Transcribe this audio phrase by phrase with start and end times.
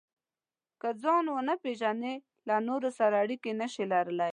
[0.81, 2.15] که ځان ونه پېژنئ،
[2.47, 4.29] له نورو سره اړیکې نشئ لرلای.